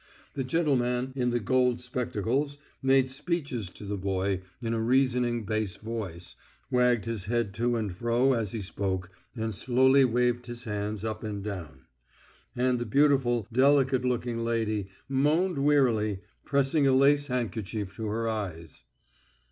[0.33, 5.75] The gentleman in the gold spectacles made speeches to the boy in a reasoning bass
[5.75, 6.33] voice,
[6.71, 11.23] wagged his head to and fro as he spoke, and slowly waved his hands up
[11.23, 11.81] and down.
[12.55, 18.81] And the beautiful, delicate looking lady moaned wearily, pressing a lace handkerchief to her eyes.